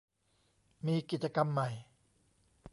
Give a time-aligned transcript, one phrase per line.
[0.85, 1.69] มีกิจกรรมใหม่